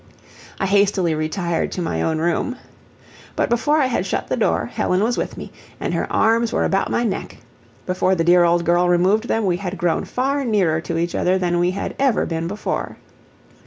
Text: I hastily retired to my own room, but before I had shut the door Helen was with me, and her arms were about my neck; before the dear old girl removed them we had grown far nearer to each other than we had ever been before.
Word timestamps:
I 0.59 0.65
hastily 0.65 1.13
retired 1.13 1.71
to 1.73 1.81
my 1.83 2.01
own 2.01 2.17
room, 2.17 2.55
but 3.35 3.51
before 3.51 3.77
I 3.77 3.85
had 3.85 4.03
shut 4.03 4.29
the 4.29 4.35
door 4.35 4.65
Helen 4.65 5.03
was 5.03 5.15
with 5.15 5.37
me, 5.37 5.51
and 5.79 5.93
her 5.93 6.11
arms 6.11 6.51
were 6.51 6.63
about 6.65 6.89
my 6.89 7.03
neck; 7.03 7.37
before 7.85 8.15
the 8.15 8.23
dear 8.23 8.43
old 8.43 8.65
girl 8.65 8.89
removed 8.89 9.27
them 9.27 9.45
we 9.45 9.57
had 9.57 9.77
grown 9.77 10.05
far 10.05 10.43
nearer 10.43 10.81
to 10.81 10.97
each 10.97 11.13
other 11.13 11.37
than 11.37 11.59
we 11.59 11.69
had 11.69 11.93
ever 11.99 12.25
been 12.25 12.47
before. 12.47 12.97